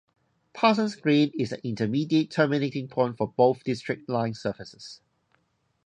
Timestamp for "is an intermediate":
1.37-2.31